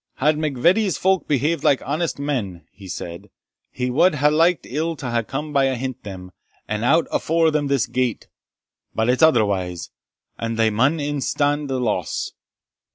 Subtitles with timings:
[0.15, 3.29] Had MacVittie's folk behaved like honest men," he said,
[3.69, 6.31] "he wad hae liked ill to hae come in ahint them,
[6.67, 8.27] and out afore them this gate.
[8.95, 9.91] But it's otherwise,
[10.39, 12.31] and they maun e'en stand the loss."